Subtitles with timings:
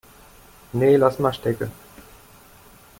[0.71, 1.71] Nee, lass mal stecken.